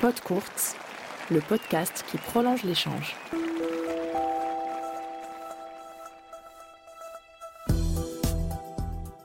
[0.00, 0.76] Pod Courte,
[1.30, 3.14] le podcast qui prolonge l'échange.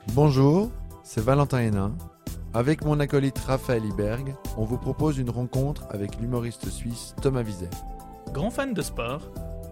[0.08, 0.70] Bonjour,
[1.02, 1.96] c'est Valentin Hénin.
[2.52, 7.70] Avec mon acolyte Raphaël Iberg, on vous propose une rencontre avec l'humoriste suisse Thomas Wiesel.
[8.34, 9.22] Grand fan de sport,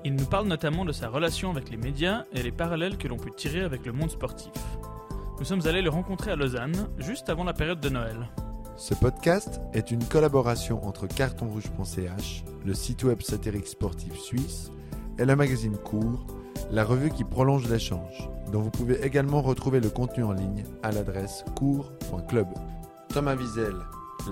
[0.07, 3.19] il nous parle notamment de sa relation avec les médias et les parallèles que l'on
[3.19, 4.53] peut tirer avec le monde sportif.
[5.39, 8.31] Nous sommes allés le rencontrer à Lausanne, juste avant la période de Noël.
[8.77, 14.73] Ce podcast est une collaboration entre cartonrouge.ch, le site web satirique sportif suisse,
[15.17, 16.27] et le magazine Cours,
[16.73, 20.91] la revue qui prolonge l'échange, dont vous pouvez également retrouver le contenu en ligne à
[20.91, 22.49] l'adresse cours.club.
[23.11, 23.77] Thomas Wiesel,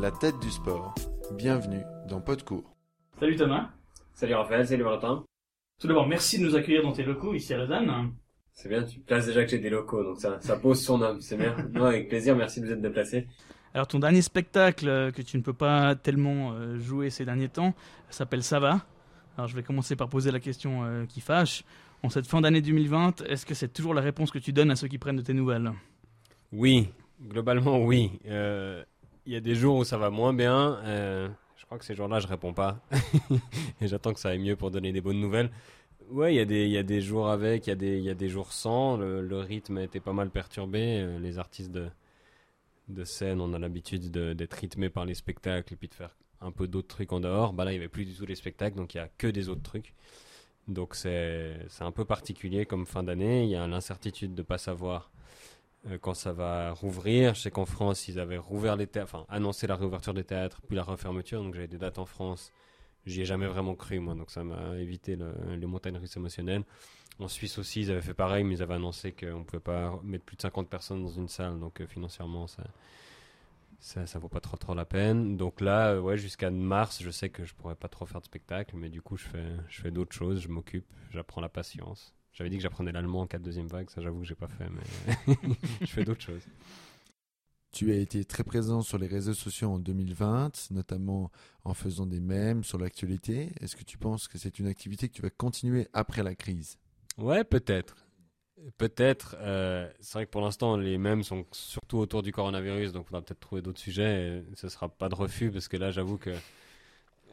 [0.01, 0.93] la tête du sport.
[1.37, 2.75] Bienvenue dans Podcours.
[3.21, 3.71] Salut Thomas.
[4.13, 5.25] Salut Raphaël, salut Valentin.
[5.81, 8.13] Tout d'abord, merci de nous accueillir dans tes locaux ici à Lausanne.
[8.53, 11.21] C'est bien, tu places déjà que j'ai des locaux, donc ça, ça pose son âme,
[11.21, 11.57] c'est bien.
[11.73, 13.29] Non, avec plaisir, merci de vous être déplacé.
[13.75, 17.49] Alors ton dernier spectacle euh, que tu ne peux pas tellement euh, jouer ces derniers
[17.49, 17.75] temps
[18.11, 18.85] s'appelle Ça va.
[19.39, 21.65] Alors je vais commencer par poser la question euh, qui fâche.
[22.03, 24.77] En cette fin d'année 2020, est-ce que c'est toujours la réponse que tu donnes à
[24.77, 25.73] ceux qui prennent de tes nouvelles?
[26.53, 26.91] Oui,
[27.29, 28.11] globalement oui.
[28.25, 30.81] Il y a des jours où ça va moins bien.
[30.85, 32.81] je crois que ces jours-là, je réponds pas.
[33.81, 35.53] Et j'attends que ça aille mieux pour donner des bonnes nouvelles.
[36.11, 38.11] Ouais, il y, a des, y a des jours avec, il y, a des, y
[38.11, 38.97] a des jours sans.
[38.97, 41.07] Le, le, rythme a été pas mal perturbé.
[41.21, 41.87] Les artistes de,
[42.89, 46.51] de scène, on a l'habitude d'être rythmé par les spectacles et puis de faire un
[46.51, 47.53] peu d'autres trucs en dehors.
[47.53, 49.29] Bah là, il n'y avait plus du tout les spectacles, donc il n'y a que
[49.29, 49.95] des autres trucs.
[50.69, 53.45] Donc c'est un peu particulier comme fin d'année.
[53.45, 55.11] Il y a l'incertitude de ne pas savoir
[55.89, 57.35] euh, quand ça va rouvrir.
[57.35, 60.77] Je sais qu'en France, ils avaient rouvert les théâtres, annoncé la réouverture des théâtres, puis
[60.77, 61.43] la refermeture.
[61.43, 62.53] Donc j'avais des dates en France.
[63.07, 64.15] J'y ai jamais vraiment cru, moi.
[64.15, 66.65] Donc ça m'a évité les montagnes russes émotionnelles.
[67.19, 70.01] En Suisse aussi, ils avaient fait pareil, mais ils avaient annoncé qu'on ne pouvait pas
[70.03, 71.59] mettre plus de 50 personnes dans une salle.
[71.59, 72.65] Donc euh, financièrement, ça,
[74.07, 75.37] ça, vaut pas trop, trop la peine.
[75.37, 78.27] Donc là, euh, ouais, jusqu'à mars, je sais que je pourrais pas trop faire de
[78.27, 82.15] spectacle, mais du coup, je fais, je fais d'autres choses, je m'occupe, j'apprends la patience.
[82.33, 84.69] J'avais dit que j'apprenais l'allemand en 4 deuxième vague, ça j'avoue que j'ai pas fait,
[84.71, 85.37] mais
[85.83, 86.43] je fais d'autres choses.
[87.73, 91.31] Tu as été très présent sur les réseaux sociaux en 2020, notamment
[91.65, 93.53] en faisant des mèmes sur l'actualité.
[93.61, 96.79] Est-ce que tu penses que c'est une activité que tu vas continuer après la crise?
[97.23, 97.95] Ouais, peut-être.
[98.79, 99.37] Peut-être.
[99.39, 103.15] Euh, c'est vrai que pour l'instant, les mêmes sont surtout autour du coronavirus, donc on
[103.15, 104.39] va peut-être trouver d'autres sujets.
[104.39, 106.31] Et ce sera pas de refus, parce que là, j'avoue que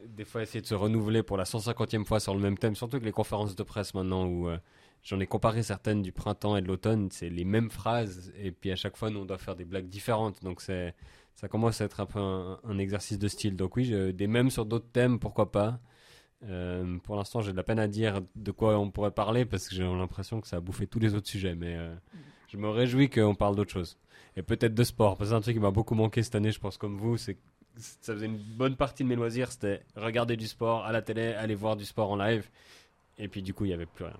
[0.05, 2.99] des fois, essayer de se renouveler pour la 150e fois sur le même thème, surtout
[2.99, 4.59] que les conférences de presse maintenant, où euh,
[5.03, 8.71] j'en ai comparé certaines du printemps et de l'automne, c'est les mêmes phrases, et puis
[8.71, 10.43] à chaque fois, nous, on doit faire des blagues différentes.
[10.43, 10.93] Donc c'est
[11.35, 13.55] ça commence à être un peu un, exercice de style.
[13.55, 15.79] Donc oui, des mêmes sur d'autres thèmes, pourquoi pas.
[16.47, 19.67] Euh, pour l'instant, j'ai de la peine à dire de quoi on pourrait parler parce
[19.67, 21.55] que j'ai l'impression que ça a bouffé tous les autres sujets.
[21.55, 21.93] Mais euh,
[22.47, 23.97] je me réjouis qu'on parle d'autre chose.
[24.37, 25.17] Et peut-être de sport.
[25.17, 27.17] Parce que c'est un truc qui m'a beaucoup manqué cette année, je pense, comme vous.
[27.17, 27.37] C'est
[27.77, 29.51] ça faisait une bonne partie de mes loisirs.
[29.51, 32.49] C'était regarder du sport à la télé, aller voir du sport en live.
[33.17, 34.17] Et puis, du coup, il n'y avait plus rien.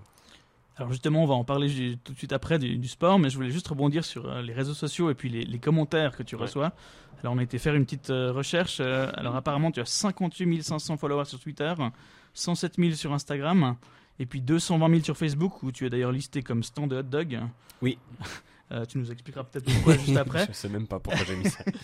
[0.76, 3.50] Alors justement, on va en parler tout de suite après du, sport, mais je voulais
[3.50, 6.72] juste rebondir sur euh, les réseaux sociaux et puis les, commentaires que tu reçois.
[7.22, 8.78] Alors on a été faire une petite euh, recherche.
[8.80, 11.74] Euh, alors apparemment, tu as 58 500 followers sur Twitter,
[12.32, 13.76] 107 000 sur Instagram,
[14.18, 17.02] et puis 220 000 sur Facebook, où tu es d'ailleurs listé comme stand de hot
[17.02, 17.40] dog.
[17.82, 17.98] Oui.
[18.88, 20.46] tu nous expliqueras peut-être pourquoi juste après.
[20.46, 21.62] je sais même pas pourquoi j'ai mis ça.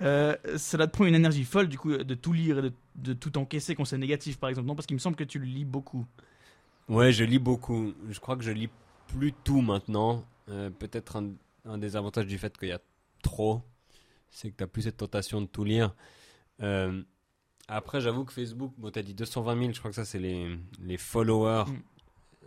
[0.00, 3.12] Euh, cela te prend une énergie folle du coup de tout lire et de, de
[3.14, 5.44] tout encaisser quand c'est négatif par exemple non parce qu'il me semble que tu le
[5.44, 6.06] lis beaucoup
[6.88, 7.92] Ouais, je lis beaucoup.
[8.08, 8.70] Je crois que je lis
[9.08, 10.24] plus tout maintenant.
[10.48, 11.22] Euh, peut-être
[11.64, 12.80] un, des avantages du fait qu'il y a
[13.22, 13.62] trop,
[14.30, 15.94] c'est que tu n'as plus cette tentation de tout lire.
[16.62, 17.02] Euh,
[17.68, 20.18] après, j'avoue que Facebook, bon, tu as dit 220 000, je crois que ça, c'est
[20.18, 21.64] les, les followers.
[21.70, 21.74] Mm.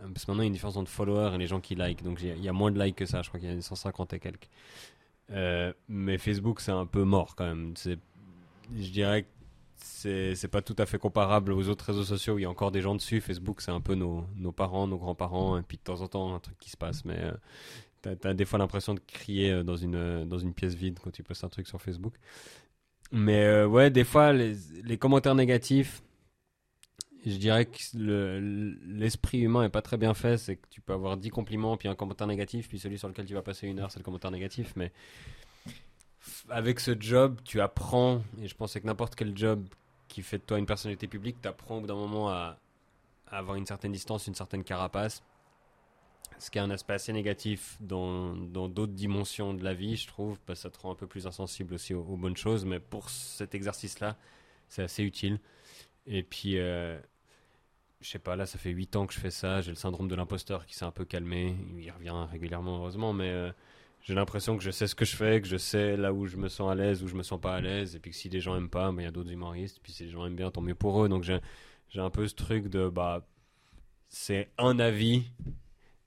[0.02, 1.76] Euh, parce que maintenant, il y a une différence entre followers et les gens qui
[1.76, 2.02] like.
[2.02, 3.22] Donc, il y, a moins de likes que ça.
[3.22, 4.48] Je crois qu'il y a 150 et quelques.
[5.88, 7.74] mais Facebook, c'est un peu mort quand même.
[7.76, 9.28] Je dirais que
[9.84, 12.72] c'est pas tout à fait comparable aux autres réseaux sociaux où il y a encore
[12.72, 13.20] des gens dessus.
[13.20, 16.34] Facebook, c'est un peu nos, nos parents, nos grands-parents, et puis de temps en temps,
[16.34, 17.04] un truc qui se passe.
[17.04, 20.54] Mais euh, tu as, des fois l'impression de crier euh, dans une, euh, dans une
[20.54, 22.14] pièce vide quand tu postes un truc sur Facebook.
[23.12, 24.54] Mais ouais, des fois, les,
[24.84, 26.02] les, commentaires négatifs,
[27.26, 27.78] je dirais que
[28.86, 30.38] l'esprit humain est pas très bien fait.
[30.38, 33.26] C'est que tu peux avoir 10 compliments, puis un commentaire négatif, puis celui sur lequel
[33.26, 34.72] tu vas passer une heure, c'est le commentaire négatif.
[34.76, 34.92] Mais
[36.48, 39.66] avec ce job, tu apprends, et je pense que n'importe quel job
[40.08, 42.58] qui fait de toi une personnalité publique, tu apprends au bout d'un moment à,
[43.26, 45.22] avoir une certaine distance, une certaine carapace.
[46.38, 50.38] Ce qui est un aspect assez négatif dans d'autres dimensions de la vie, je trouve,
[50.40, 52.64] parce que ça te rend un peu plus insensible aussi aux, bonnes choses.
[52.64, 54.16] Mais pour cet exercice-là,
[54.68, 55.38] c'est assez utile.
[56.06, 56.98] Et puis, euh,
[58.00, 59.60] je sais pas, là, ça fait 8 ans que je fais ça.
[59.60, 61.56] J'ai le syndrome de l'imposteur qui s'est un peu calmé.
[61.78, 63.30] Il revient régulièrement, heureusement, mais.
[63.30, 63.52] Euh,
[64.02, 66.36] j'ai l'impression que je sais ce que je fais, que je sais là où je
[66.36, 68.28] me sens à l'aise, où je me sens pas à l'aise, et puis que si
[68.28, 70.36] les gens aiment pas, ben, il y a d'autres humoristes, puis si les gens aiment
[70.36, 71.08] bien, tant mieux pour eux.
[71.08, 71.38] Donc j'ai
[71.88, 73.26] j'ai un peu ce truc de bah
[74.08, 75.24] c'est un avis,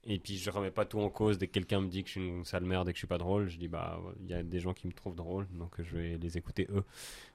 [0.04, 2.18] et puis je remets pas tout en cause dès que quelqu'un me dit que je
[2.20, 4.34] suis une sale merde et que je suis pas drôle, je dis bah il y
[4.34, 6.84] a des gens qui me trouvent drôle, donc je vais les écouter eux.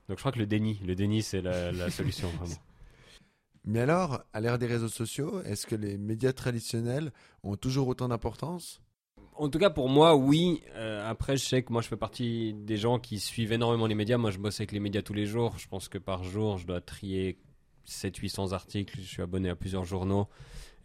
[0.07, 2.55] Donc je crois que le déni, le déni c'est la, la solution vraiment.
[3.63, 7.11] Mais alors, à l'ère des réseaux sociaux, est-ce que les médias traditionnels
[7.43, 8.81] ont toujours autant d'importance?
[9.41, 10.61] En tout cas, pour moi, oui.
[10.75, 13.95] Euh, après, je sais que moi, je fais partie des gens qui suivent énormément les
[13.95, 14.19] médias.
[14.19, 15.57] Moi, je bosse avec les médias tous les jours.
[15.57, 17.39] Je pense que par jour, je dois trier
[17.87, 18.99] 700-800 articles.
[19.01, 20.27] Je suis abonné à plusieurs journaux.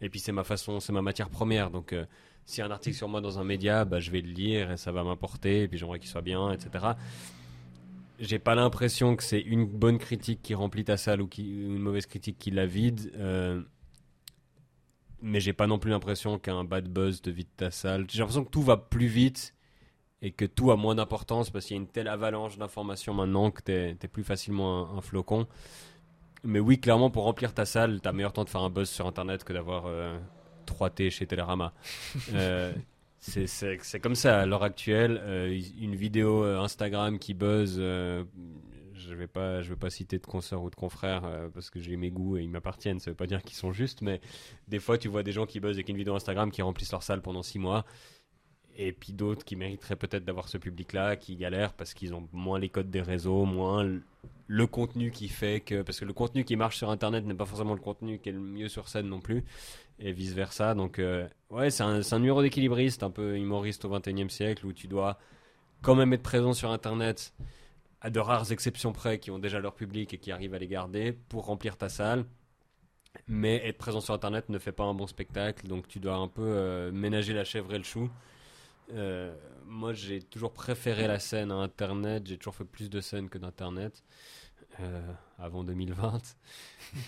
[0.01, 1.69] Et puis, c'est ma façon, c'est ma matière première.
[1.69, 2.07] Donc, euh,
[2.45, 4.71] s'il y a un article sur moi dans un média, bah, je vais le lire
[4.71, 5.61] et ça va m'apporter.
[5.61, 6.95] Et puis, j'aimerais qu'il soit bien, etc
[8.19, 12.07] j'ai pas l'impression que c'est une bonne critique qui remplit ta salle ou une mauvaise
[12.07, 13.11] critique qui la vide.
[13.15, 13.61] Euh,
[15.21, 18.05] mais j'ai pas non plus l'impression qu'un bad buzz te vide ta salle.
[18.09, 19.53] J'ai l'impression que tout va plus vite
[20.21, 23.51] et que tout a moins d'importance parce qu'il y a une telle avalanche d'informations maintenant
[23.51, 25.47] que t'es es plus facilement un, flocon.
[26.43, 29.07] Mais oui, clairement, pour remplir ta salle, t'as meilleur temps de faire un buzz sur
[29.07, 29.85] internet que d'avoir
[30.65, 31.73] 3T euh, chez Télérama.
[32.33, 32.73] euh,
[33.19, 35.19] c'est comme ça à l'heure actuelle.
[35.23, 37.81] Euh, une vidéo euh, Instagram qui buzz,
[38.97, 41.23] je vais pas, je vais pas citer de consoeurs ou de confrères
[41.53, 42.99] parce que j'ai mes goûts et ils m'appartiennent.
[42.99, 44.21] Ça veut pas dire qu'ils sont justes, mais
[44.67, 47.03] des fois tu vois des gens qui buzzent avec une vidéo Instagram qui remplissent leur
[47.03, 47.85] salle pendant six mois.
[48.79, 52.59] Et puis d'autres qui mériteraient peut-être d'avoir ce public-là, qui galèrent parce qu'ils ont moins
[52.59, 53.83] les codes des réseaux, moins
[54.47, 55.81] le contenu qui fait que.
[55.81, 58.33] Parce que le contenu qui marche sur Internet n'est pas forcément le contenu qui est
[58.33, 59.43] le mieux sur scène non plus
[59.99, 60.75] et vice versa.
[60.75, 64.73] Donc, euh, ouais, c'est un, un, numéro d'équilibriste, un peu humoriste au 21 siècle, où
[64.73, 65.17] tu dois
[65.81, 67.33] quand même être présent sur Internet,
[68.07, 70.67] à de rares exceptions près, qui ont déjà leur public et qui arrivent à les
[70.67, 72.25] garder, pour remplir ta salle.
[73.27, 76.27] Mais être présent sur Internet ne fait pas un bon spectacle, donc tu dois un
[76.27, 78.09] peu euh, ménager la chèvre et le chou.
[78.93, 83.29] Euh, moi, j'ai toujours préféré la scène à Internet, j'ai toujours fait plus de scènes
[83.29, 84.03] que d'Internet.
[84.79, 85.01] Euh,
[85.39, 86.21] avant 2020.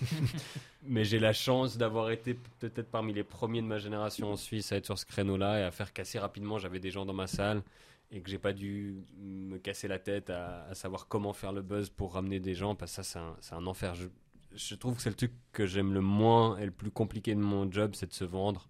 [0.83, 4.71] Mais j'ai la chance d'avoir été peut-être parmi les premiers de ma génération en Suisse
[4.71, 6.57] à être sur ce créneau-là et à faire casser rapidement.
[6.57, 7.61] J'avais des gens dans ma salle
[8.11, 11.89] et que j'ai pas dû me casser la tête à, savoir comment faire le buzz
[11.89, 13.95] pour ramener des gens parce que ça c'est un, enfer.
[13.95, 14.07] Je,
[14.55, 17.39] je, trouve que c'est le truc que j'aime le moins et le plus compliqué de
[17.39, 18.67] mon job, c'est de se vendre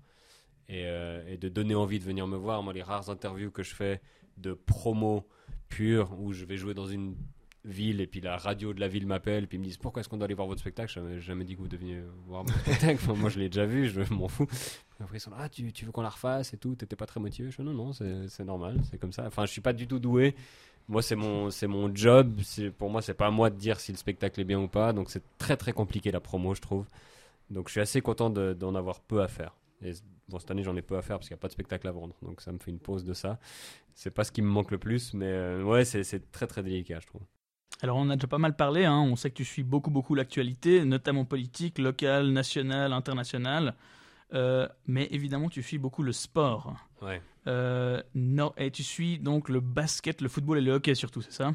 [0.68, 2.64] et, euh, et, de donner envie de venir me voir.
[2.64, 4.02] Moi, les rares interviews que je fais
[4.38, 5.28] de promo
[5.70, 7.16] pure où je vais jouer dans une
[7.66, 10.10] ville et puis la radio de la ville m'appelle puis ils me disent pourquoi est-ce
[10.10, 10.92] qu'on doit aller voir votre spectacle?
[10.92, 13.00] Je n'ai jamais dit que vous deviez voir mon spectacle.
[13.14, 14.48] Moi je l'ai déjà vu je m'en fous.
[15.00, 16.76] Après ils sont là ah tu, tu veux qu'on la refasse et tout?
[16.76, 17.52] T'étais pas très motivé?
[17.52, 19.26] Je dis non non c'est normal c'est comme ça.
[19.28, 20.36] Enfin je suis pas du tout doué.
[20.88, 22.40] Moi c'est mon c'est mon job.
[22.78, 24.94] Pour moi c'est pas à moi de dire si le spectacle est bien ou pas.
[24.94, 26.88] Donc c'est très très compliqué la promo je trouve.
[27.50, 29.54] Donc je suis assez content d'en avoir peu à faire.
[29.82, 29.92] Et
[30.30, 31.88] bon cette année j'en ai peu à faire parce qu'il n'y a pas de spectacle
[31.90, 32.16] à vendre.
[32.22, 33.38] Donc ça me fait une pause de ça.
[33.96, 37.00] C'est pas ce qui me manque le plus mais euh, ouais c'est très très délicat
[37.02, 37.22] je trouve
[37.82, 39.00] alors on a déjà pas mal parlé, hein.
[39.00, 43.76] on sait que tu suis beaucoup beaucoup l'actualité, notamment politique, locale, nationale, internationale,
[44.34, 46.76] euh, mais évidemment tu suis beaucoup le sport.
[47.02, 47.22] Ouais.
[47.48, 51.32] Euh, non, et tu suis donc le basket, le football et le hockey surtout, c'est
[51.32, 51.54] ça?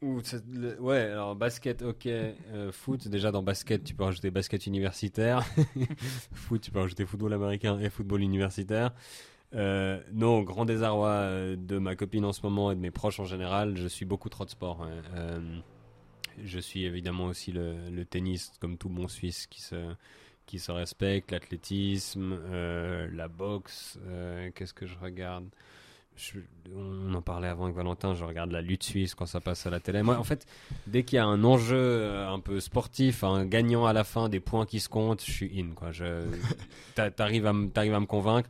[0.00, 3.08] Ouais, alors basket, hockey, euh, foot.
[3.08, 5.44] Déjà dans basket, tu peux rajouter basket universitaire.
[6.32, 8.94] foot, tu peux rajouter football américain et football universitaire.
[9.54, 13.18] Euh, non, grand désarroi euh, de ma copine en ce moment et de mes proches
[13.18, 14.86] en général, je suis beaucoup trop de sport.
[15.14, 15.40] Euh,
[16.44, 19.76] je suis évidemment aussi le, tennis, comme tout bon Suisse qui se,
[20.46, 22.38] qui se respecte, l'athlétisme,
[23.12, 23.98] la boxe.
[24.54, 25.48] Qu'est-ce que je regarde?
[26.74, 29.70] On en parlait avant avec Valentin, je regarde la lutte suisse quand ça passe à
[29.70, 30.02] la télé.
[30.02, 30.46] Moi, en fait,
[30.86, 34.40] dès qu'il y a un enjeu un peu sportif, un gagnant à la fin, des
[34.40, 35.74] points qui se comptent, je suis in.
[35.74, 35.90] Quoi.
[35.90, 36.24] Je,
[37.16, 38.48] t'arrives à, à me convaincre.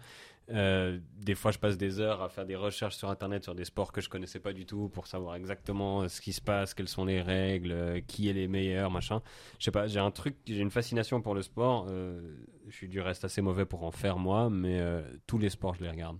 [0.50, 3.64] Euh, des fois, je passe des heures à faire des recherches sur Internet sur des
[3.64, 6.72] sports que je connaissais pas du tout pour savoir exactement euh, ce qui se passe,
[6.72, 9.20] quelles sont les règles, euh, qui est les meilleurs, machin.
[9.58, 11.88] Je sais pas, j'ai un truc, j'ai une fascination pour le sport.
[11.88, 14.80] je suis du reste assez mauvais pour en faire moi, mais
[15.26, 16.18] tous les sports, je les regarde.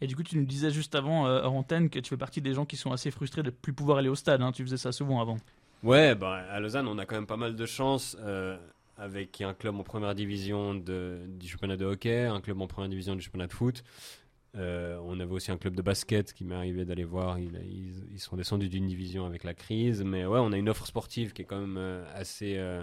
[0.00, 2.54] Et du coup, tu nous disais juste avant, hors antenne, que tu fais partie des
[2.54, 4.42] gens qui sont assez frustrés de ne plus pouvoir aller au stade.
[4.42, 4.52] Hein.
[4.52, 5.36] Tu faisais ça souvent avant.
[5.82, 8.16] Ouais, bah, à Lausanne, on a quand même pas mal de chance
[8.96, 12.88] avec un club en première division de, du championnat de hockey, un club en première
[12.88, 13.84] division du championnat de foot.
[14.58, 17.38] Euh, on avait aussi un club de basket qui m'est arrivé d'aller voir.
[17.38, 20.02] Ils, sont descendus d'une division avec la crise.
[20.02, 22.82] Mais ouais, on a une offre sportive qui est quand même euh, assez, euh,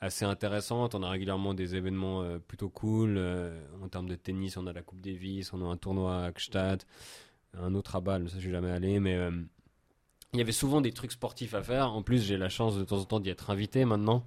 [0.00, 0.94] assez intéressante.
[0.94, 3.18] On a régulièrement des événements plutôt cool.
[3.82, 6.82] en termes de tennis, on a la Coupe Davis, on a un tournoi à Gstaad,
[7.54, 9.00] un autre à Bâle, ça je suis jamais allé.
[9.00, 9.18] Mais
[10.34, 11.92] il y avait souvent des trucs sportifs à faire.
[11.92, 14.26] En plus, j'ai la chance de temps en temps d'y être invité maintenant.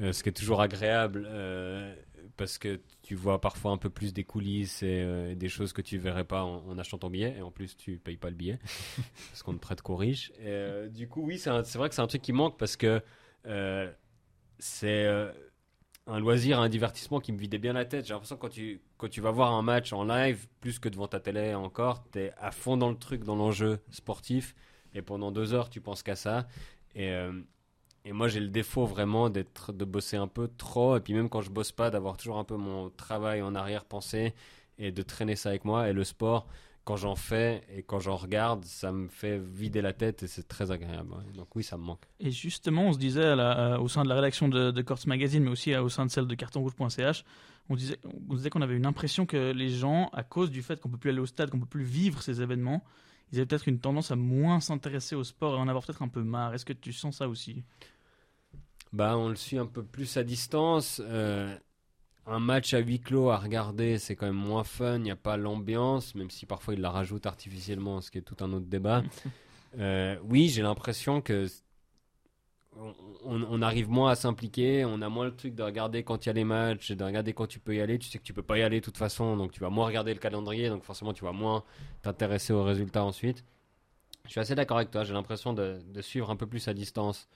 [0.00, 1.26] Euh, ce qui est toujours agréable.
[1.28, 1.94] Euh,
[2.36, 5.82] parce que tu vois parfois un peu plus des coulisses et euh, des choses que
[5.82, 7.34] tu verrais pas en, en achetant ton billet.
[7.38, 8.58] Et en plus, tu payes pas le billet
[9.30, 10.32] parce qu'on ne prête qu'aux riches.
[10.40, 13.02] Et, du coup, oui, c'est vrai que c'est un truc qui manque parce que
[14.58, 15.06] c'est
[16.06, 18.06] un loisir, un divertissement qui me vidait bien la tête.
[18.06, 20.88] J'ai l'impression que quand tu, quand tu vas voir un match en live, plus que
[20.88, 24.54] devant ta télé encore, tu es à fond dans le truc, dans l'enjeu sportif.
[24.94, 26.46] Et pendant deux heures, tu penses qu'à ça.
[26.94, 27.12] Et,
[28.08, 30.96] et moi, j'ai le défaut vraiment d'être, de bosser un peu trop.
[30.96, 34.32] Et puis même quand je bosse pas, d'avoir toujours un peu mon travail en arrière-pensée
[34.78, 35.90] et de traîner ça avec moi.
[35.90, 36.46] Et le sport,
[36.84, 40.48] quand j'en fais et quand j'en regarde, ça me fait vider la tête et c'est
[40.48, 41.16] très agréable.
[41.34, 42.00] Donc oui, ça me manque.
[42.18, 45.50] Et justement, on se disait euh, au sein de la rédaction de, de Magazine, mais
[45.50, 47.26] aussi euh, au sein de celle de cartonrouge.ch,
[47.68, 47.98] on disait
[48.30, 50.96] on disait qu'on avait une impression que les gens, à cause du fait qu'on peut
[50.96, 52.82] plus aller au stade, qu'on peut plus vivre ces événements,
[53.32, 56.08] ils avaient peut-être une tendance à moins s'intéresser au sport et en avoir peut-être un
[56.08, 56.54] peu marre.
[56.54, 57.64] Est-ce que tu sens ça aussi?
[58.92, 61.00] Bah, on le suit un peu plus à distance.
[61.04, 61.54] Euh,
[62.26, 64.96] un match à huis clos à regarder, c'est quand même moins fun.
[64.96, 68.22] Il n'y a pas l'ambiance, même si parfois ils la rajoutent artificiellement, ce qui est
[68.22, 69.02] tout un autre débat.
[69.78, 71.46] Euh, oui, j'ai l'impression que
[73.24, 74.84] on, arrive moins à s'impliquer.
[74.84, 77.04] On a moins le truc de regarder quand il y a les matchs et de
[77.04, 77.98] regarder quand tu peux y aller.
[77.98, 79.86] Tu sais que tu peux pas y aller de toute façon, donc tu vas moins
[79.86, 81.64] regarder le calendrier, donc forcément tu vas moins
[82.02, 83.44] t'intéresser aux résultats ensuite.
[84.24, 85.04] Je suis assez d'accord avec toi.
[85.04, 87.28] J'ai l'impression de, de suivre un peu plus à distance.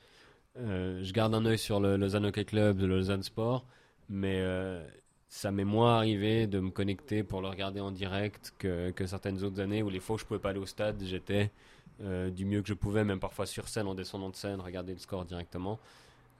[0.58, 3.64] Euh, je garde un œil sur le Lausanne Hockey Club, le Lausanne Sport,
[4.08, 4.86] mais euh,
[5.28, 9.60] ça m'est moins arrivé de me connecter pour le regarder en direct que, certaines autres
[9.60, 11.50] années où les fois où je pouvais pas aller au stade, j'étais
[12.02, 14.92] euh, du mieux que je pouvais, même parfois sur scène, en descendant de scène, regarder
[14.92, 15.80] le score directement.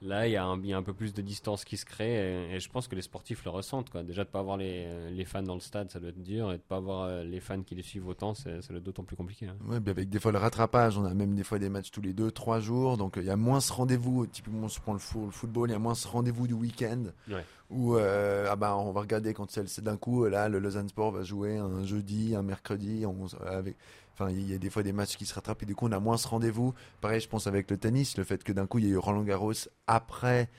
[0.03, 1.85] Là, il y, a un- il y a un peu plus de distance qui se
[1.85, 3.89] crée et, et je pense que les sportifs le ressentent.
[3.89, 4.03] Quoi.
[4.03, 6.57] Déjà, de pas avoir les, les fans dans le stade, ça doit être dur, et
[6.57, 9.03] de pas avoir euh, les fans qui les suivent autant, c'est ça doit être d'autant
[9.03, 9.47] plus compliqué.
[9.47, 9.55] hein.
[9.67, 12.13] Ouais, avec des fois le rattrapage, on a même des fois des matchs tous les
[12.13, 14.27] deux, trois jours, donc euh, il y a moins ce rendez-vous.
[14.27, 17.45] Typiquement, prends le, fo- le football, il y a moins ce rendez-vous du week-end Ouais.
[17.69, 21.11] où euh, ah bah, on va regarder quand c'est d'un coup, là, le Lausanne Sport
[21.11, 23.75] va jouer un jeudi, un mercredi, on, avec.
[24.13, 25.91] Enfin, il y a des fois des matchs qui se rattrapent et du coup on
[25.91, 26.73] a moins ce rendez-vous.
[27.01, 28.97] Pareil, je pense avec le tennis, le fait que d'un coup il y a eu
[28.97, 29.53] Roland Garros
[29.87, 30.49] après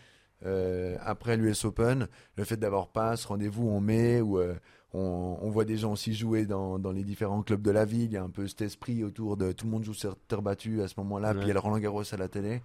[0.44, 4.54] euh, après l'US Open, le fait d'avoir pas ce rendez-vous en mai où euh,
[4.92, 8.04] on, on voit des gens aussi jouer dans, dans les différents clubs de la ville.
[8.04, 10.42] Il y a un peu cet esprit autour de tout le monde joue sur terre
[10.42, 11.28] battue à ce moment-là.
[11.28, 11.34] Ouais.
[11.34, 12.62] Puis il y a le Roland Garros à la télé.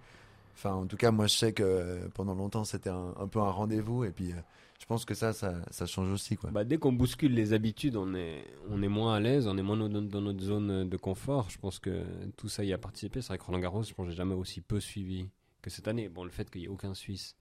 [0.54, 3.38] Enfin, en tout cas, moi je sais que euh, pendant longtemps c'était un, un peu
[3.38, 4.04] un rendez-vous.
[4.04, 4.36] Et puis euh,
[4.80, 6.36] je pense que ça, ça, ça change aussi.
[6.36, 6.50] Quoi.
[6.50, 9.62] Bah, dès qu'on bouscule les habitudes, on est, on est moins à l'aise, on est
[9.62, 11.50] moins dans, notre zone de confort.
[11.50, 12.02] Je pense que
[12.38, 13.20] tout ça y a participé.
[13.20, 15.28] C'est vrai que Roland Garros, je pense que j'ai jamais aussi peu suivi
[15.60, 16.08] que cette année.
[16.08, 17.36] Bon, le fait qu'il n'y ait aucun Suisse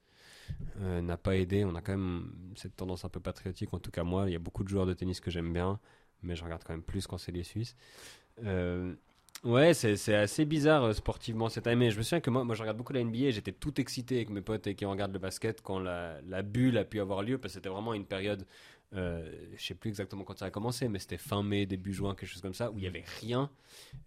[0.81, 1.63] euh, n'a pas aidé.
[1.63, 3.73] On a quand même cette tendance un peu patriotique.
[3.73, 5.79] En tout cas, moi, il y a beaucoup de joueurs de tennis que j'aime bien,
[6.21, 7.73] mais je regarde quand même plus quand c'est les Suisses.
[8.43, 8.93] Euh,
[9.45, 11.91] Ouais, c'est c'est assez bizarre euh, sportivement cette année.
[11.91, 14.17] Je me souviens que moi, moi je regarde beaucoup la NBA et j'étais tout excité
[14.17, 17.23] avec mes potes et qui regardent le basket quand la, la bulle a pu avoir
[17.23, 18.45] lieu parce que c'était vraiment une période,
[18.93, 22.15] euh, je sais plus exactement quand ça a commencé, mais c'était fin mai, début juin,
[22.15, 23.49] quelque chose comme ça, où il y avait rien.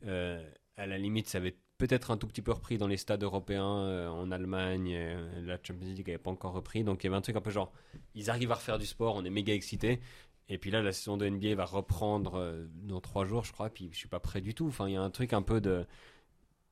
[0.05, 0.47] Euh,
[0.77, 3.87] à la limite, ça avait peut-être un tout petit peu repris dans les stades européens
[3.87, 4.95] euh, en Allemagne.
[5.43, 6.85] la Champions League n'avait pas encore repris.
[6.85, 7.73] Donc il y avait un truc un peu genre,
[8.15, 10.01] ils arrivent à refaire du sport, on est méga excités.
[10.49, 13.71] Et puis là, la saison de NBA va reprendre euh, dans trois jours, je crois.
[13.71, 14.67] Puis je suis pas prêt du tout.
[14.67, 15.87] Enfin, il y a un truc un peu de.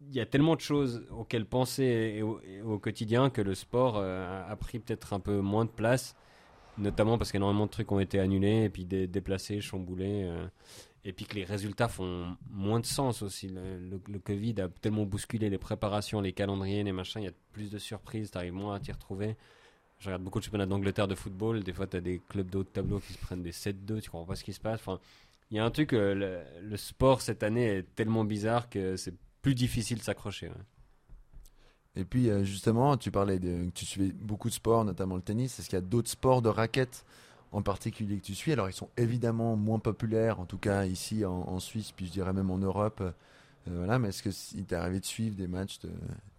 [0.09, 2.23] Il y a tellement de choses auxquelles penser
[2.65, 6.17] au, quotidien que le sport euh, a- pris peut-être un peu moins de place,
[6.79, 10.25] notamment parce qu'énormément de trucs ont été annulés et puis dé- déplacés, chamboulés.
[10.25, 10.47] euh,
[11.05, 13.49] et puis que les résultats font moins de sens aussi.
[13.49, 17.23] Le, le- Covid a tellement bousculé les préparations, les calendriers, les machins.
[17.23, 19.37] Il y a plus de surprises, tu arrives moins à t'y retrouver.
[20.01, 21.63] Je regarde beaucoup de championnats d'Angleterre de football.
[21.63, 24.01] Des fois, tu as des clubs de haut de tableau qui se prennent des 7-2.
[24.01, 24.81] Tu comprends pas ce qui se passe.
[24.81, 24.99] Enfin,
[25.51, 29.15] il y a un truc, euh, le, sport cette année est tellement bizarre que c'est
[29.43, 30.51] plus difficile de s'accrocher.
[31.97, 35.23] Et puis euh, justement, tu parlais de que tu suivais beaucoup de sports, notamment le
[35.23, 35.59] tennis.
[35.59, 37.05] Est-ce qu'il y a d'autres sports de raquettes
[37.51, 38.53] en particulier que tu suis?
[38.53, 42.33] Alors ils sont évidemment moins populaires, en tout cas ici en, Suisse, puis je dirais
[42.33, 43.03] même en Europe.
[43.69, 45.91] Euh, mais est-ce que il t'est arrivé de suivre des matchs de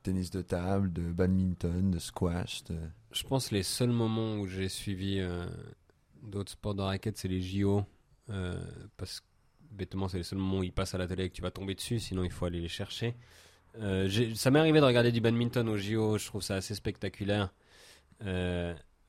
[0.04, 2.64] tennis de table, de badminton, de squash
[3.12, 5.46] Je pense les seuls moments où j'ai suivi euh,
[6.22, 7.84] d'autres sports de raquette, c'est les JO.
[8.30, 8.58] euh,
[8.98, 9.26] parce que
[9.72, 11.52] bêtement, c'est les seuls moments où ils passent à la télé et que tu vas
[11.52, 13.16] tomber dessus, sinon il faut aller les chercher.
[13.80, 17.54] Euh, ça m'est arrivé de regarder du badminton aux JO, je trouve ça assez spectaculaire.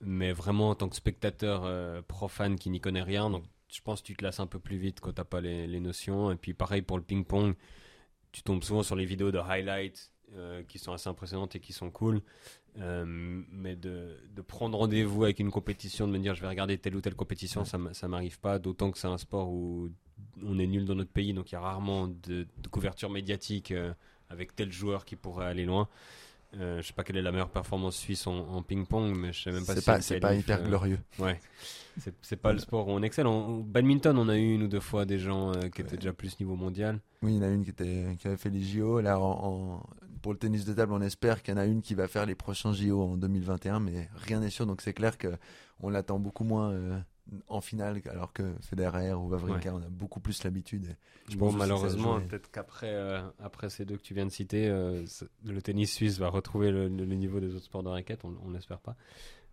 [0.05, 4.07] Mais vraiment en tant que spectateur profane qui n'y connaît rien, donc je pense que
[4.07, 6.33] tu te lasses un peu plus vite quand t'as pas les, les notions.
[6.33, 7.55] Et puis pareil pour le ping-pong,
[8.33, 10.13] tu tombes souvent sur les vidéos de highlights
[10.67, 12.23] qui sont assez impressionnantes et qui sont cool.
[12.81, 16.97] Euh, mais de, prendre rendez-vous avec une compétition, de me dire je vais regarder telle
[16.97, 19.91] ou telle compétition, ça m'arrive pas, d'autant que c'est un sport où
[20.43, 23.73] on est nul dans notre pays, donc il y a rarement de, de couverture médiatique
[23.73, 23.93] euh,
[24.31, 25.89] avec tel joueur qui pourrait aller loin.
[26.61, 29.43] Euh, je sais pas quelle est la meilleure performance suisse en, en ping-pong, mais je
[29.45, 30.99] sais même pas C'est si pas, c'est pas hyper euh, glorieux.
[31.19, 31.41] Ouais,
[32.21, 33.27] c'est pas le sport où on excelle.
[33.27, 35.97] En, badminton, on a eu une ou deux fois des gens euh, qui étaient Ouais.
[35.99, 37.01] déjà plus niveau mondial.
[37.23, 39.01] Oui, il y en a une qui, était, qui avait fait les JO.
[39.01, 39.87] Là, en, en-
[40.21, 42.27] pour le tennis de table, on espère qu'il y en a une qui va faire
[42.27, 44.67] les prochains JO en 2021, mais rien n'est sûr.
[44.67, 45.29] Donc c'est clair que
[45.81, 46.99] on l'attend beaucoup moins euh,
[47.49, 50.97] en finale, alors que Federer ou Wawrinka, on a beaucoup plus l'habitude.
[51.37, 55.05] Bon, malheureusement, peut-être qu'après euh, après ces deux que tu viens de citer, euh,
[55.45, 58.25] le tennis suisse va retrouver le, niveau des autres sports de raquette.
[58.25, 58.97] On, on l'espère pas.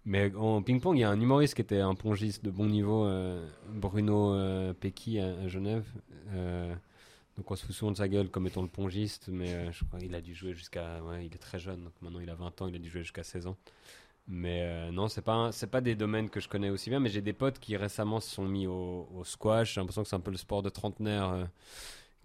[0.05, 3.05] Mais en ping-pong, il y a un humoriste qui était un pongiste de bon niveau,
[3.05, 5.85] euh, Bruno Pecky à, à Genève.
[7.37, 9.99] Donc on se fout souvent de sa gueule comme étant le pongiste, mais je crois
[9.99, 11.01] qu'il a dû jouer jusqu'à.
[11.03, 13.01] Ouais, il est très jeune, donc maintenant il a 20 ans, il a dû jouer
[13.01, 13.57] jusqu'à 16 ans.
[14.31, 17.09] Mais euh, non, c'est pas c'est pas des domaines que je connais aussi bien, mais
[17.09, 19.73] j'ai des potes qui récemment se sont mis au, au squash.
[19.73, 21.45] J'ai l'impression que c'est un peu le sport de trentenaire euh,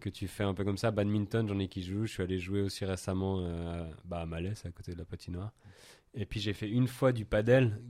[0.00, 0.90] que tu fais un peu comme ça.
[0.90, 2.04] Badminton, j'en ai qui jouent.
[2.04, 5.52] Je suis allé jouer aussi récemment euh, bah, à Malais, à côté de la patinoire.
[6.12, 7.80] Et puis j'ai fait une fois du padel,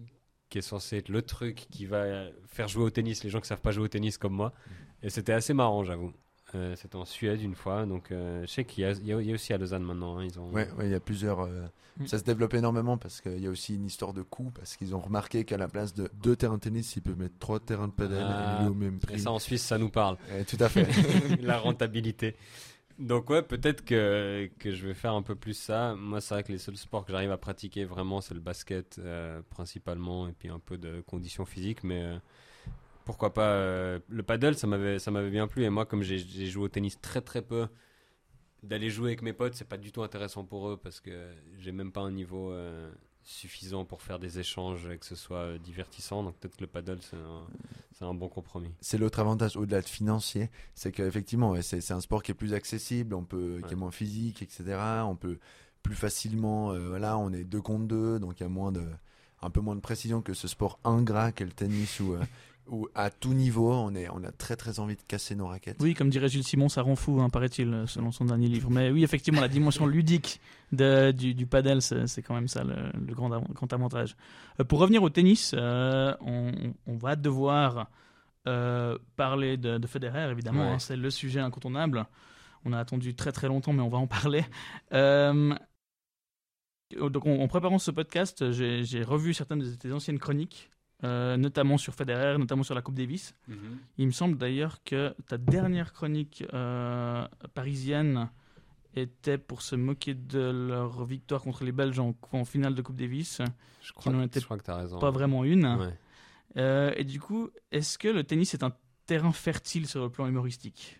[0.48, 3.48] qui est censé être le truc qui va faire jouer au tennis les gens qui
[3.48, 4.54] savent pas jouer au tennis comme moi.
[5.02, 6.12] Et c'était assez marrant, j'avoue.
[6.54, 9.12] Euh, c'était en Suède une fois, donc euh, je sais qu'il y, a- il y
[9.12, 10.18] a il y a aussi à Lausanne maintenant.
[10.18, 10.50] hein, ils ont...
[10.50, 11.40] Ouais, ouais, il y a plusieurs.
[11.40, 12.08] euh, Mm.
[12.08, 14.96] Ça se développe énormément parce qu'il y a aussi une histoire de coût, parce qu'ils
[14.96, 17.86] ont remarqué qu'à la place de deux terrains de tennis, ils peuvent mettre trois terrains
[17.86, 19.20] de padel Ah, et au même Et prix.
[19.20, 20.16] ça en Suisse, ça nous parle.
[20.48, 20.88] Tout à fait.
[21.40, 22.34] la rentabilité.
[22.98, 25.94] Donc ouais, peut-être que, que je vais faire un peu plus ça.
[25.94, 28.96] Moi, c'est vrai que les seuls sports que j'arrive à pratiquer vraiment, c'est le basket
[28.98, 31.84] euh, principalement, et puis un peu de conditions physiques.
[31.84, 32.16] Mais euh,
[33.04, 35.64] pourquoi pas euh, le paddle, ça m'avait ça m'avait bien plu.
[35.64, 37.66] Et moi, comme j'ai joué au tennis très très peu,
[38.62, 41.72] d'aller jouer avec mes potes, c'est pas du tout intéressant pour eux parce que j'ai
[41.72, 42.90] même pas un niveau euh,
[43.22, 46.22] suffisant pour faire des échanges et que ce soit euh, divertissant.
[46.22, 48.72] Donc peut-être que le paddle, c'est un, un bon compromis.
[48.80, 52.54] c'est l'autre avantage au-delà de financier, c'est qu'effectivement, ouais, c'est un sport qui est plus
[52.54, 54.78] accessible, on peut, qui est moins physique, etc.
[55.04, 55.38] On peut
[55.82, 58.84] plus facilement, euh, voilà, on est deux contre deux, donc il y a moins de,
[59.42, 62.22] un peu moins de précision que ce sport ingrat qu'est le tennis où, euh,
[62.66, 65.76] où à tout niveau, on est, on a très très envie de casser nos raquettes.
[65.80, 68.70] Oui, comme dirait Jules Simon, ça rend fou, hein, paraît-il, selon son dernier livre.
[68.70, 70.40] Mais oui, effectivement, la dimension ludique
[70.72, 74.16] de- du, du padel, c'est quand même ça le, le grand, av- grand avantage.
[74.60, 76.52] Euh, pour revenir au tennis, euh, on,
[76.86, 77.90] on va devoir
[78.46, 80.68] euh, parler de, de Federer, évidemment.
[80.68, 80.74] Ouais.
[80.74, 82.06] hein, c'est le sujet incontournable.
[82.64, 84.42] On a attendu très très longtemps, mais on va en parler.
[84.92, 85.54] Euh,
[86.98, 90.70] donc, en, en préparant ce podcast, j'ai j'ai revu certaines de tes anciennes chroniques,
[91.04, 93.34] euh, notamment sur Federer, notamment sur la Coupe Davis.
[93.98, 98.30] Il me semble d'ailleurs que ta dernière chronique euh, parisienne
[98.96, 100.38] était pour se moquer de
[100.68, 103.40] leur victoire contre les Belges en, en finale de Coupe Davis.
[103.82, 104.98] Je crois, que- était je crois que tu as raison.
[104.98, 105.66] Pas vraiment une.
[105.66, 105.94] Ouais.
[106.56, 108.72] Euh, et du coup, est-ce que le tennis est un
[109.06, 110.98] terrain fertile sur le plan humoristique?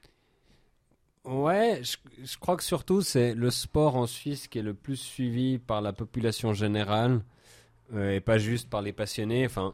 [1.25, 4.97] Ouais, je, je crois que surtout c'est le sport en Suisse qui est le plus
[4.97, 7.23] suivi par la population générale
[7.95, 9.47] euh, et pas juste par les passionnés.
[9.47, 9.73] Enfin,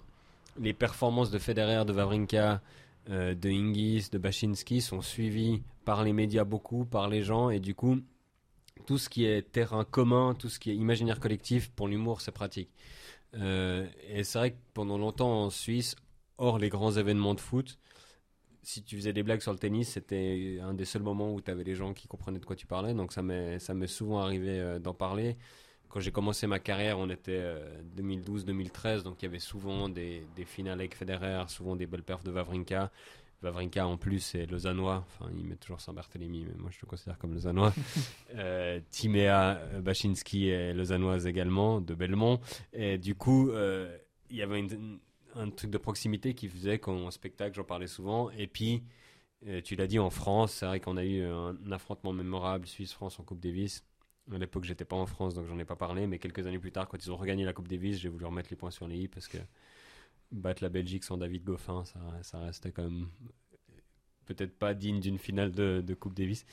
[0.61, 2.63] les performances de Federer, de Wawrinka,
[3.09, 7.59] euh, de Hingis, de Baczynski sont suivies par les médias beaucoup, par les gens et
[7.59, 7.99] du coup,
[8.87, 12.33] tout ce qui est terrain commun, tout ce qui est imaginaire collectif, pour l'humour, c'est
[12.33, 12.71] pratique.
[13.35, 15.97] Euh, et c'est vrai que pendant longtemps en Suisse,
[16.39, 17.79] hors les grands événements de foot,
[18.63, 21.51] si tu faisais des blagues sur le tennis, c'était un des seuls moments où tu
[21.51, 22.93] avais les gens qui comprenaient de quoi tu parlais.
[22.95, 25.37] Donc ça m'est ça m'est souvent arrivé euh, d'en parler.
[25.91, 27.43] Quand j'ai commencé ma carrière, on était
[27.97, 32.25] 2012-2013, donc il y avait souvent des, des finales avec Federer, souvent des belles perfs
[32.25, 32.91] de Wawrinka.
[33.43, 37.19] Wawrinka en plus c'est lausannois, enfin il met toujours Saint-Barthélemy, mais moi je le considère
[37.19, 37.73] comme lausannois.
[38.35, 42.41] euh, Timéa euh, Baczynski est lausannoise également, de Belmont.
[42.73, 43.97] Et du coup, euh,
[44.31, 44.99] il y avait une-
[45.35, 48.31] un truc de proximité qui faisait qu'en spectacle j'en parlais souvent.
[48.33, 48.83] Et puis,
[49.47, 53.19] euh, tu l'as dit en France, c'est vrai qu'on a eu un, affrontement mémorable Suisse-France
[53.21, 53.85] en Coupe Davis.
[54.33, 56.07] À l'époque, j'étais pas en France, donc j'en ai pas parlé.
[56.07, 58.51] Mais quelques années plus tard, quand ils ont regagné la Coupe Davis, j'ai voulu remettre
[58.51, 59.39] les points sur les i parce que
[60.33, 63.09] battre la Belgique sans David Goffin, ça, ça restait quand même
[64.35, 66.47] peut-être pas digne d'une finale de, Coupe Davis.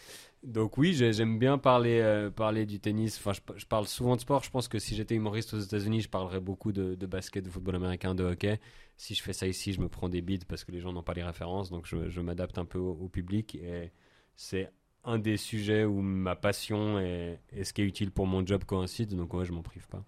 [0.43, 3.17] Donc oui, j'ai- j'aime bien parler, euh, parler du tennis.
[3.17, 4.43] Enfin, je, parle souvent de sport.
[4.43, 7.75] Je pense que si j'étais humoriste aux États-Unis, je parlerais beaucoup de, basket, de football
[7.75, 8.59] américain, de hockey.
[8.97, 11.03] Si je fais ça ici, je me prends des bides parce que les gens n'ont
[11.03, 11.69] pas les références.
[11.69, 13.55] Donc je, je m'adapte un peu au, au public.
[13.55, 13.91] Et
[14.35, 14.71] c'est
[15.05, 18.63] un des sujets où ma passion et, et ce qui est utile pour mon job
[18.65, 19.15] coïncident.
[19.17, 20.03] Donc ouais, je m'en prive pas.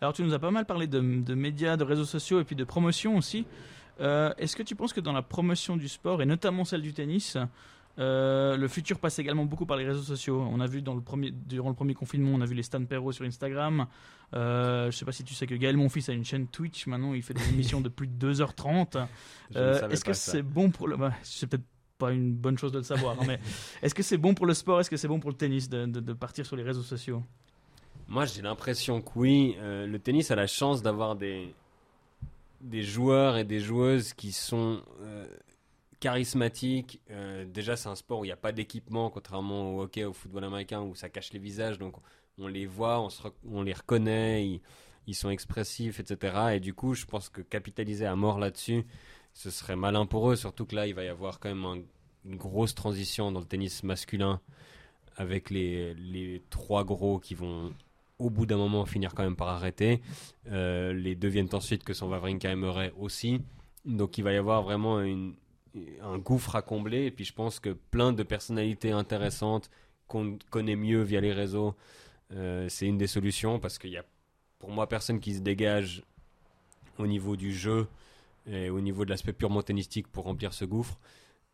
[0.00, 2.56] Alors, tu nous as pas mal parlé de, de médias, de réseaux sociaux et puis
[2.56, 3.44] de promotion aussi.
[4.00, 6.94] Euh, Est-ce que tu penses que dans la promotion du sport, et notamment celle du
[6.94, 7.36] tennis,
[7.98, 10.40] euh, le futur passe également beaucoup par les réseaux sociaux?
[10.50, 12.82] On a vu dans le premier, durant le premier confinement, on a vu les Stan
[12.84, 13.86] Perro sur Instagram.
[14.32, 17.12] Euh, je sais pas si tu sais que Gaël Monfils a une chaîne Twitch maintenant,
[17.12, 19.06] il fait des émissions de plus de 2h30.
[19.50, 20.96] Je ne Euh, Est-ce que c'est bon pour le.
[20.96, 21.66] bah, c'est peut-être
[22.00, 23.38] pas une bonne chose de le savoir, hein, mais
[23.82, 25.86] est-ce que c'est bon pour le sport Est-ce que c'est bon pour le tennis de,
[25.86, 27.22] de- de partir sur les réseaux sociaux?
[28.08, 31.54] Moi, j'ai l'impression que oui, euh, le tennis a la chance d'avoir des,
[32.60, 35.26] des joueurs et des joueuses qui sont euh,
[36.00, 37.00] charismatiques.
[37.10, 40.12] Euh, déjà, c'est un sport où il n'y a pas d'équipement, contrairement au hockey, au
[40.12, 41.78] football américain, où ça cache les visages.
[41.78, 41.94] Donc,
[42.38, 44.60] on les voit, on, se rec- on les reconnaît, ils,
[45.06, 46.54] ils sont expressifs, etc.
[46.56, 48.84] Et du coup, je pense que capitaliser à mort là-dessus,
[49.42, 50.36] ce serait malin pour eux.
[50.36, 51.82] Surtout que là, il va y avoir quand même un-
[52.26, 54.38] une grosse transition dans le tennis masculin
[55.16, 57.72] avec les, les trois gros qui vont
[58.18, 60.02] au bout d'un moment finir quand même par arrêter.
[60.48, 63.40] Euh, les deux viennent ensuite que sont Wawrinka Murray aussi.
[63.86, 67.06] Donc il va y avoir vraiment un gouffre à combler.
[67.06, 69.70] Et puis je pense que plein de personnalités intéressantes
[70.06, 71.74] qu'on connaît mieux via les réseaux,
[72.32, 74.04] euh, c'est une des solutions parce qu'il y a
[74.58, 76.02] pour moi personne qui se dégage
[76.98, 77.88] au niveau du jeu
[78.46, 80.98] et au niveau de l'aspect purement tennistique pour remplir ce gouffre.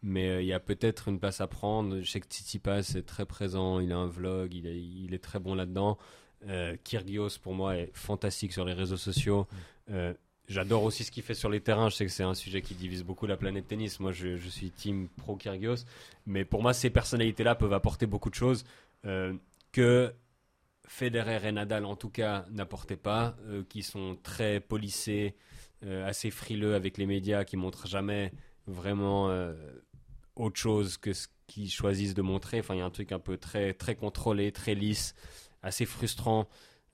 [0.03, 2.01] Mais euh, il y a peut-être une place à prendre.
[2.01, 5.23] Je sais que Tsitsipas est très présent, il a un vlog, il est, il est
[5.23, 5.99] très bon là-dedans.
[6.47, 9.47] Euh, Kyrgios, pour moi, est fantastique sur les réseaux sociaux.
[9.91, 10.15] Euh,
[10.49, 11.89] J'adore aussi ce qu'il fait sur les terrains.
[11.89, 13.99] Je sais que c'est un sujet qui divise beaucoup la planète tennis.
[13.99, 15.85] Moi, je, je suis team pro Kyrgios.
[16.25, 18.65] Mais pour moi, ces personnalités-là peuvent apporter beaucoup de choses
[19.07, 19.35] euh,
[19.73, 20.15] que
[20.87, 23.37] Federer et Nadal, en tout cas, n'apportaient pas,
[23.69, 25.35] qui sont très polissés,
[25.83, 28.33] assez frileux avec les médias, qui montrent jamais
[28.67, 29.55] vraiment euh,
[30.35, 32.61] autre chose que ce qu'ils choisissent de montrer.
[32.61, 35.15] Enfin, il y a un truc un peu très, très contrôlé, très lisse,
[35.63, 36.49] assez frustrant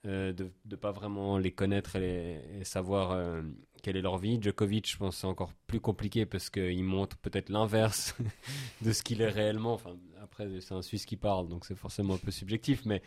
[0.05, 3.41] euh, de ne pas vraiment les connaître et, savoir euh,
[3.81, 4.37] quelle est leur vie.
[4.41, 8.15] Djokovic, je pense, c'est encore plus compliqué parce qu'il montre peut-être l'inverse
[8.81, 9.73] de ce qu'il est réellement.
[9.73, 13.01] Enfin, après, c'est un Suisse qui parle, donc c'est forcément un peu subjectif, mais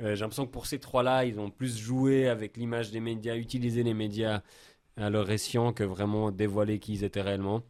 [0.00, 3.36] euh, j'ai l'impression que pour ces trois-là, ils ont plus joué avec l'image des médias,
[3.36, 4.42] utilisé les médias
[4.96, 7.62] à leur escient que vraiment dévoiler qui ils étaient réellement.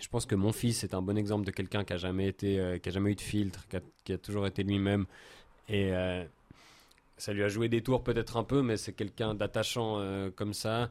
[0.00, 2.58] Je pense que mon fils est un bon exemple de quelqu'un qui a jamais été,
[2.58, 3.66] euh, qui a jamais eu de filtre,
[4.04, 5.06] qui a, toujours été lui-même.
[5.68, 6.24] Et euh,
[7.16, 10.54] ça lui a joué des tours peut-être un peu, mais c'est quelqu'un d'attachant euh, comme
[10.54, 10.90] ça.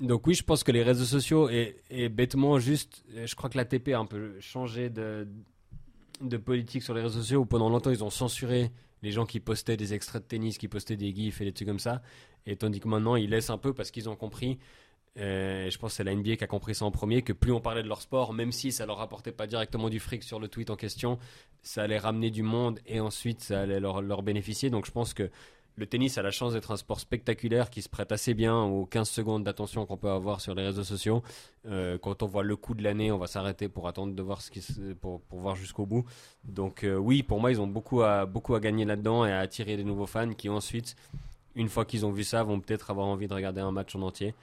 [0.00, 3.88] Donc oui, je pense que les réseaux sociaux et, bêtement juste, je crois que l'ATP
[3.88, 5.28] a un peu changé de,
[6.22, 8.70] de politique sur les réseaux sociaux où pendant longtemps ils ont censuré
[9.02, 11.68] les gens qui postaient des extraits de tennis, qui postaient des gifs et des trucs
[11.68, 12.02] comme ça.
[12.46, 14.58] Et tandis que maintenant ils laissent un peu parce qu'ils ont compris
[15.18, 17.52] euh, je pense que c'est la NBA qui a compris ça en premier, que plus
[17.52, 20.38] on parlait de leur sport, même si ça leur rapportait pas directement du fric sur
[20.38, 21.18] le tweet en question,
[21.62, 24.70] ça allait ramener du monde et ensuite ça allait leur, leur bénéficier.
[24.70, 25.30] Donc je pense que
[25.76, 28.86] le tennis a la chance d'être un sport spectaculaire qui se prête assez bien aux
[28.86, 31.22] 15 secondes d'attention qu'on peut avoir sur les réseaux sociaux.
[31.66, 34.42] Euh, quand on voit le coup de l'année, on va s'arrêter pour attendre de voir
[34.42, 34.60] ce qui
[35.00, 36.04] pour, pour voir jusqu'au bout.
[36.44, 39.40] Donc euh, oui, pour moi, ils ont beaucoup à, beaucoup à gagner là-dedans et à
[39.40, 40.96] attirer des nouveaux fans qui ensuite,
[41.54, 44.02] une fois qu'ils ont vu ça, vont peut-être avoir envie de regarder un match en
[44.02, 44.34] entier.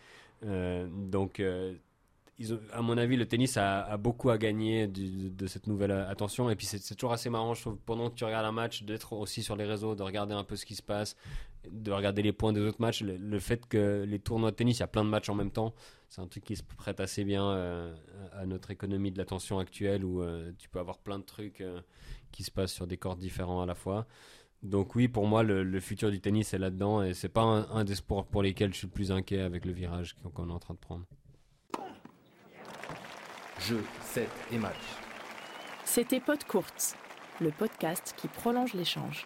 [0.46, 1.42] Euh, donc,
[2.40, 6.50] ils à mon avis, le tennis a, beaucoup à gagner de, cette nouvelle euh, attention.
[6.50, 9.14] Et puis, c'est toujours assez marrant, je trouve, pendant que tu regardes un match, d'être
[9.14, 11.16] aussi sur les réseaux, de regarder un peu ce qui se passe,
[11.70, 13.02] de regarder les points des autres matchs.
[13.02, 15.52] Le, fait que les tournois de tennis, il y a plein de matchs en même
[15.52, 15.74] temps,
[16.10, 17.94] c'est un truc qui se prête assez bien euh,
[18.34, 21.64] à notre économie de l'attention actuelle où euh, tu peux avoir plein de trucs
[22.32, 24.06] qui se passent sur des cordes différents à la fois.
[24.64, 27.96] Donc oui, pour moi, le, futur du tennis est là-dedans et c'est pas un, des
[27.96, 30.74] sports pour lesquels je suis le plus inquiet avec le virage qu'on est en train
[30.74, 31.06] de prendre.
[33.60, 34.76] Jeu, set et match.
[35.84, 36.94] C'était Pod Courts,
[37.42, 39.26] le podcast qui prolonge l'échange.